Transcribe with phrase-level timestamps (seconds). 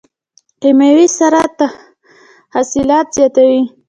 [0.61, 1.41] کیمیاوي سره
[2.53, 3.61] حاصلات زیاتوي.